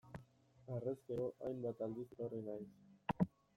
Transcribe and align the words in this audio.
Harrezkero, 0.75 1.27
hainbat 1.49 1.85
aldiz 1.89 2.07
etorri 2.17 2.43
naiz. 2.51 3.31